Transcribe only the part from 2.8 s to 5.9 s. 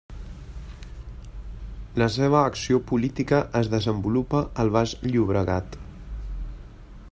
política es desenvolupa al Baix Llobregat.